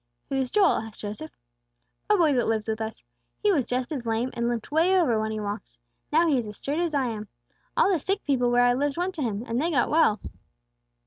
[0.29, 1.29] "Who's Joel?" asked Joseph.
[2.09, 3.03] "A boy that lives with us.
[3.43, 5.77] He was just as lame, and limped way over when he walked.
[6.11, 7.27] Now he is as straight as I am.
[7.77, 10.19] All the sick people where I lived went to Him, and they got well."